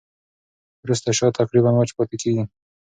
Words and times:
وروسته 0.83 1.09
شات 1.17 1.33
تقریباً 1.41 1.71
وچ 1.75 1.89
پاتې 1.97 2.15
کېږي. 2.21 2.43